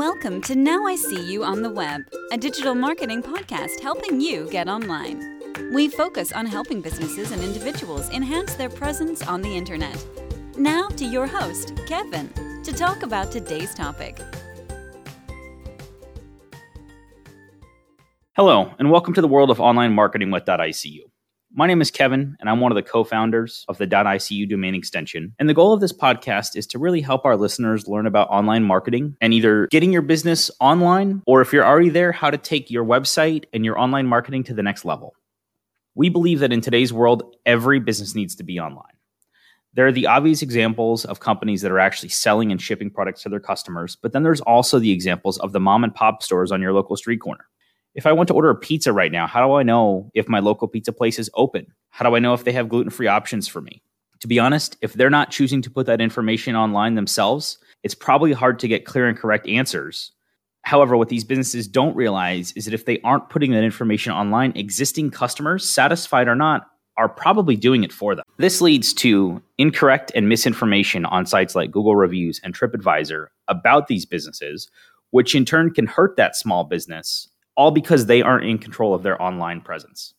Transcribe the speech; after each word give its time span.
Welcome 0.00 0.40
to 0.44 0.54
Now 0.54 0.86
I 0.86 0.96
See 0.96 1.20
You 1.30 1.44
on 1.44 1.60
the 1.60 1.68
Web, 1.68 2.00
a 2.32 2.38
digital 2.38 2.74
marketing 2.74 3.22
podcast 3.22 3.80
helping 3.80 4.18
you 4.18 4.48
get 4.48 4.66
online. 4.66 5.42
We 5.74 5.88
focus 5.88 6.32
on 6.32 6.46
helping 6.46 6.80
businesses 6.80 7.32
and 7.32 7.42
individuals 7.42 8.08
enhance 8.08 8.54
their 8.54 8.70
presence 8.70 9.22
on 9.22 9.42
the 9.42 9.54
internet. 9.54 10.02
Now 10.56 10.88
to 10.88 11.04
your 11.04 11.26
host, 11.26 11.78
Kevin, 11.86 12.32
to 12.64 12.72
talk 12.72 13.02
about 13.02 13.30
today's 13.30 13.74
topic. 13.74 14.18
Hello, 18.36 18.72
and 18.78 18.90
welcome 18.90 19.12
to 19.12 19.20
the 19.20 19.28
world 19.28 19.50
of 19.50 19.60
online 19.60 19.92
marketing 19.92 20.30
with 20.30 20.46
.icu. 20.46 21.00
My 21.60 21.66
name 21.66 21.82
is 21.82 21.90
Kevin, 21.90 22.38
and 22.40 22.48
I'm 22.48 22.60
one 22.60 22.72
of 22.72 22.76
the 22.76 22.82
co-founders 22.82 23.66
of 23.68 23.76
the 23.76 23.86
.icu 23.86 24.48
domain 24.48 24.74
extension. 24.74 25.34
And 25.38 25.46
the 25.46 25.52
goal 25.52 25.74
of 25.74 25.80
this 25.82 25.92
podcast 25.92 26.56
is 26.56 26.66
to 26.68 26.78
really 26.78 27.02
help 27.02 27.26
our 27.26 27.36
listeners 27.36 27.86
learn 27.86 28.06
about 28.06 28.30
online 28.30 28.64
marketing 28.64 29.14
and 29.20 29.34
either 29.34 29.66
getting 29.66 29.92
your 29.92 30.00
business 30.00 30.50
online, 30.58 31.22
or 31.26 31.42
if 31.42 31.52
you're 31.52 31.66
already 31.66 31.90
there, 31.90 32.12
how 32.12 32.30
to 32.30 32.38
take 32.38 32.70
your 32.70 32.82
website 32.82 33.44
and 33.52 33.62
your 33.62 33.78
online 33.78 34.06
marketing 34.06 34.42
to 34.44 34.54
the 34.54 34.62
next 34.62 34.86
level. 34.86 35.12
We 35.94 36.08
believe 36.08 36.38
that 36.38 36.50
in 36.50 36.62
today's 36.62 36.94
world, 36.94 37.36
every 37.44 37.78
business 37.78 38.14
needs 38.14 38.34
to 38.36 38.42
be 38.42 38.58
online. 38.58 38.96
There 39.74 39.86
are 39.86 39.92
the 39.92 40.06
obvious 40.06 40.40
examples 40.40 41.04
of 41.04 41.20
companies 41.20 41.60
that 41.60 41.72
are 41.72 41.78
actually 41.78 42.08
selling 42.08 42.50
and 42.50 42.62
shipping 42.62 42.88
products 42.88 43.22
to 43.24 43.28
their 43.28 43.38
customers, 43.38 43.98
but 44.00 44.14
then 44.14 44.22
there's 44.22 44.40
also 44.40 44.78
the 44.78 44.92
examples 44.92 45.36
of 45.40 45.52
the 45.52 45.60
mom 45.60 45.84
and 45.84 45.94
pop 45.94 46.22
stores 46.22 46.52
on 46.52 46.62
your 46.62 46.72
local 46.72 46.96
street 46.96 47.20
corner. 47.20 47.44
If 48.00 48.06
I 48.06 48.12
want 48.12 48.28
to 48.28 48.34
order 48.34 48.48
a 48.48 48.54
pizza 48.54 48.94
right 48.94 49.12
now, 49.12 49.26
how 49.26 49.46
do 49.46 49.52
I 49.52 49.62
know 49.62 50.10
if 50.14 50.26
my 50.26 50.38
local 50.38 50.66
pizza 50.66 50.90
place 50.90 51.18
is 51.18 51.28
open? 51.34 51.66
How 51.90 52.08
do 52.08 52.16
I 52.16 52.18
know 52.18 52.32
if 52.32 52.44
they 52.44 52.52
have 52.52 52.70
gluten 52.70 52.88
free 52.88 53.08
options 53.08 53.46
for 53.46 53.60
me? 53.60 53.82
To 54.20 54.26
be 54.26 54.38
honest, 54.38 54.78
if 54.80 54.94
they're 54.94 55.10
not 55.10 55.30
choosing 55.30 55.60
to 55.60 55.70
put 55.70 55.84
that 55.84 56.00
information 56.00 56.56
online 56.56 56.94
themselves, 56.94 57.58
it's 57.82 57.94
probably 57.94 58.32
hard 58.32 58.58
to 58.60 58.68
get 58.68 58.86
clear 58.86 59.06
and 59.06 59.18
correct 59.18 59.46
answers. 59.46 60.12
However, 60.62 60.96
what 60.96 61.10
these 61.10 61.24
businesses 61.24 61.68
don't 61.68 61.94
realize 61.94 62.52
is 62.52 62.64
that 62.64 62.72
if 62.72 62.86
they 62.86 63.02
aren't 63.02 63.28
putting 63.28 63.50
that 63.50 63.64
information 63.64 64.14
online, 64.14 64.54
existing 64.56 65.10
customers, 65.10 65.68
satisfied 65.68 66.26
or 66.26 66.34
not, 66.34 66.68
are 66.96 67.06
probably 67.06 67.54
doing 67.54 67.84
it 67.84 67.92
for 67.92 68.14
them. 68.14 68.24
This 68.38 68.62
leads 68.62 68.94
to 68.94 69.42
incorrect 69.58 70.10
and 70.14 70.26
misinformation 70.26 71.04
on 71.04 71.26
sites 71.26 71.54
like 71.54 71.70
Google 71.70 71.96
Reviews 71.96 72.40
and 72.42 72.58
TripAdvisor 72.58 73.26
about 73.48 73.88
these 73.88 74.06
businesses, 74.06 74.70
which 75.10 75.34
in 75.34 75.44
turn 75.44 75.74
can 75.74 75.86
hurt 75.86 76.16
that 76.16 76.34
small 76.34 76.64
business 76.64 77.28
all 77.60 77.70
because 77.70 78.06
they 78.06 78.22
aren't 78.22 78.46
in 78.46 78.56
control 78.56 78.94
of 78.94 79.02
their 79.02 79.20
online 79.20 79.60
presence. 79.60 80.14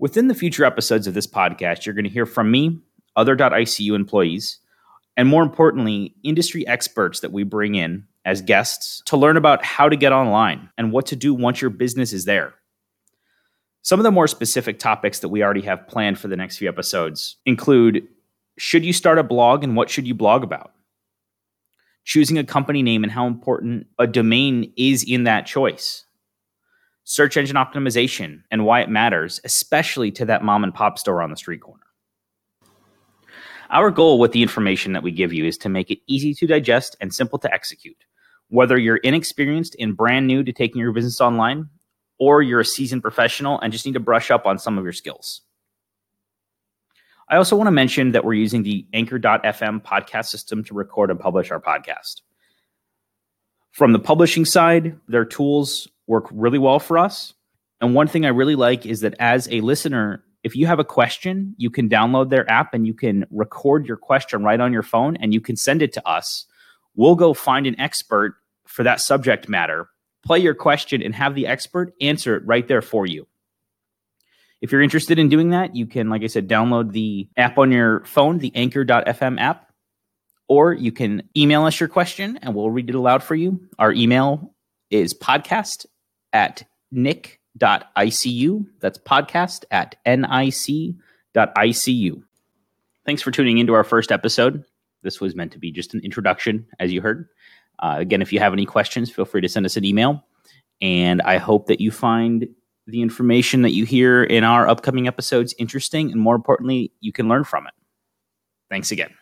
Within 0.00 0.26
the 0.26 0.34
future 0.34 0.64
episodes 0.64 1.06
of 1.06 1.14
this 1.14 1.28
podcast, 1.28 1.86
you're 1.86 1.94
going 1.94 2.02
to 2.02 2.10
hear 2.10 2.26
from 2.26 2.50
me, 2.50 2.76
other 3.14 3.36
.icu 3.36 3.94
employees, 3.94 4.58
and 5.16 5.28
more 5.28 5.44
importantly, 5.44 6.16
industry 6.24 6.66
experts 6.66 7.20
that 7.20 7.30
we 7.30 7.44
bring 7.44 7.76
in 7.76 8.04
as 8.24 8.42
guests 8.42 9.00
to 9.06 9.16
learn 9.16 9.36
about 9.36 9.64
how 9.64 9.88
to 9.88 9.94
get 9.94 10.12
online 10.12 10.68
and 10.76 10.90
what 10.90 11.06
to 11.06 11.14
do 11.14 11.32
once 11.32 11.60
your 11.60 11.70
business 11.70 12.12
is 12.12 12.24
there. 12.24 12.52
Some 13.82 14.00
of 14.00 14.04
the 14.04 14.10
more 14.10 14.26
specific 14.26 14.80
topics 14.80 15.20
that 15.20 15.28
we 15.28 15.44
already 15.44 15.62
have 15.62 15.86
planned 15.86 16.18
for 16.18 16.26
the 16.26 16.36
next 16.36 16.56
few 16.56 16.68
episodes 16.68 17.36
include 17.46 18.08
should 18.58 18.84
you 18.84 18.92
start 18.92 19.18
a 19.18 19.22
blog 19.22 19.62
and 19.62 19.76
what 19.76 19.88
should 19.88 20.08
you 20.08 20.14
blog 20.14 20.42
about? 20.42 20.72
Choosing 22.04 22.38
a 22.38 22.44
company 22.44 22.82
name 22.82 23.04
and 23.04 23.12
how 23.12 23.28
important 23.28 23.86
a 24.00 24.08
domain 24.08 24.72
is 24.76 25.04
in 25.04 25.22
that 25.22 25.46
choice 25.46 26.06
search 27.08 27.38
engine 27.38 27.56
optimization 27.56 28.42
and 28.50 28.66
why 28.66 28.82
it 28.82 28.90
matters, 28.90 29.40
especially 29.42 30.10
to 30.10 30.26
that 30.26 30.44
mom 30.44 30.62
and 30.62 30.74
pop 30.74 30.98
store 30.98 31.22
on 31.22 31.30
the 31.30 31.36
street 31.38 31.62
corner. 31.62 31.86
Our 33.70 33.90
goal 33.90 34.18
with 34.18 34.32
the 34.32 34.42
information 34.42 34.92
that 34.92 35.02
we 35.02 35.10
give 35.10 35.32
you 35.32 35.46
is 35.46 35.56
to 35.58 35.70
make 35.70 35.90
it 35.90 36.00
easy 36.06 36.34
to 36.34 36.46
digest 36.46 36.96
and 37.00 37.12
simple 37.12 37.38
to 37.38 37.52
execute. 37.52 37.96
Whether 38.48 38.76
you're 38.76 38.98
inexperienced 38.98 39.74
and 39.80 39.96
brand 39.96 40.26
new 40.26 40.44
to 40.44 40.52
taking 40.52 40.82
your 40.82 40.92
business 40.92 41.18
online, 41.18 41.70
or 42.18 42.42
you're 42.42 42.60
a 42.60 42.64
seasoned 42.64 43.00
professional 43.00 43.58
and 43.60 43.72
just 43.72 43.86
need 43.86 43.94
to 43.94 44.00
brush 44.00 44.30
up 44.30 44.44
on 44.44 44.58
some 44.58 44.76
of 44.76 44.84
your 44.84 44.92
skills. 44.92 45.40
I 47.30 47.36
also 47.36 47.56
want 47.56 47.68
to 47.68 47.72
mention 47.72 48.12
that 48.12 48.24
we're 48.24 48.34
using 48.34 48.64
the 48.64 48.86
Anchor.fm 48.92 49.82
podcast 49.82 50.26
system 50.26 50.62
to 50.64 50.74
record 50.74 51.10
and 51.10 51.18
publish 51.18 51.50
our 51.50 51.60
podcast. 51.60 52.20
From 53.70 53.94
the 53.94 53.98
publishing 53.98 54.44
side, 54.44 54.98
their 55.08 55.24
tools 55.24 55.88
work 56.08 56.26
really 56.32 56.58
well 56.58 56.80
for 56.80 56.98
us. 56.98 57.34
And 57.80 57.94
one 57.94 58.08
thing 58.08 58.26
I 58.26 58.30
really 58.30 58.56
like 58.56 58.86
is 58.86 59.00
that 59.00 59.14
as 59.20 59.48
a 59.50 59.60
listener, 59.60 60.24
if 60.42 60.56
you 60.56 60.66
have 60.66 60.78
a 60.78 60.84
question, 60.84 61.54
you 61.58 61.70
can 61.70 61.88
download 61.88 62.30
their 62.30 62.50
app 62.50 62.74
and 62.74 62.86
you 62.86 62.94
can 62.94 63.26
record 63.30 63.86
your 63.86 63.96
question 63.96 64.42
right 64.42 64.60
on 64.60 64.72
your 64.72 64.82
phone 64.82 65.16
and 65.16 65.32
you 65.32 65.40
can 65.40 65.56
send 65.56 65.82
it 65.82 65.92
to 65.92 66.08
us. 66.08 66.46
We'll 66.96 67.14
go 67.14 67.34
find 67.34 67.66
an 67.66 67.78
expert 67.78 68.34
for 68.66 68.82
that 68.82 69.00
subject 69.00 69.48
matter, 69.48 69.88
play 70.24 70.38
your 70.38 70.54
question, 70.54 71.02
and 71.02 71.14
have 71.14 71.34
the 71.34 71.46
expert 71.46 71.92
answer 72.00 72.36
it 72.36 72.46
right 72.46 72.66
there 72.66 72.82
for 72.82 73.06
you. 73.06 73.26
If 74.60 74.72
you're 74.72 74.82
interested 74.82 75.18
in 75.18 75.28
doing 75.28 75.50
that, 75.50 75.76
you 75.76 75.86
can, 75.86 76.08
like 76.08 76.24
I 76.24 76.26
said, 76.26 76.48
download 76.48 76.92
the 76.92 77.28
app 77.36 77.58
on 77.58 77.70
your 77.70 78.04
phone, 78.04 78.38
the 78.38 78.50
anchor.fm 78.56 79.40
app, 79.40 79.72
or 80.48 80.72
you 80.72 80.90
can 80.90 81.28
email 81.36 81.64
us 81.64 81.78
your 81.78 81.88
question 81.88 82.38
and 82.42 82.54
we'll 82.54 82.70
read 82.70 82.88
it 82.88 82.96
aloud 82.96 83.22
for 83.22 83.36
you. 83.36 83.68
Our 83.78 83.92
email 83.92 84.54
is 84.90 85.14
podcast 85.14 85.86
at 86.32 86.64
nic.icu. 86.90 88.66
That's 88.80 88.98
podcast 88.98 89.64
at 89.70 89.96
nic.icu. 90.06 90.94
Thanks 93.06 93.22
for 93.22 93.30
tuning 93.30 93.58
into 93.58 93.74
our 93.74 93.84
first 93.84 94.12
episode. 94.12 94.64
This 95.02 95.20
was 95.20 95.34
meant 95.34 95.52
to 95.52 95.58
be 95.58 95.70
just 95.70 95.94
an 95.94 96.00
introduction, 96.00 96.66
as 96.78 96.92
you 96.92 97.00
heard. 97.00 97.28
Uh, 97.78 97.96
again, 97.98 98.20
if 98.20 98.32
you 98.32 98.40
have 98.40 98.52
any 98.52 98.66
questions, 98.66 99.10
feel 99.10 99.24
free 99.24 99.40
to 99.40 99.48
send 99.48 99.64
us 99.64 99.76
an 99.76 99.84
email. 99.84 100.24
And 100.80 101.22
I 101.22 101.38
hope 101.38 101.66
that 101.66 101.80
you 101.80 101.90
find 101.90 102.48
the 102.86 103.02
information 103.02 103.62
that 103.62 103.72
you 103.72 103.84
hear 103.84 104.24
in 104.24 104.44
our 104.44 104.68
upcoming 104.68 105.06
episodes 105.06 105.54
interesting, 105.58 106.10
and 106.10 106.20
more 106.20 106.34
importantly, 106.34 106.92
you 107.00 107.12
can 107.12 107.28
learn 107.28 107.44
from 107.44 107.66
it. 107.66 107.74
Thanks 108.70 108.90
again. 108.90 109.14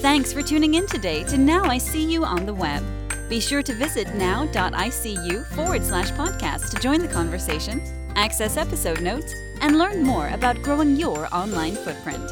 Thanks 0.00 0.32
for 0.32 0.42
tuning 0.42 0.74
in 0.74 0.86
today 0.86 1.24
to 1.24 1.36
Now 1.36 1.64
I 1.64 1.78
See 1.78 2.10
You 2.10 2.24
on 2.24 2.46
the 2.46 2.54
Web. 2.54 2.82
Be 3.30 3.38
sure 3.38 3.62
to 3.62 3.72
visit 3.72 4.12
now.icu 4.16 5.46
forward 5.54 5.84
slash 5.84 6.10
podcast 6.10 6.70
to 6.70 6.80
join 6.80 6.98
the 6.98 7.06
conversation, 7.06 7.80
access 8.16 8.56
episode 8.56 9.00
notes, 9.02 9.32
and 9.60 9.78
learn 9.78 10.02
more 10.02 10.28
about 10.30 10.60
growing 10.62 10.96
your 10.96 11.32
online 11.32 11.76
footprint. 11.76 12.28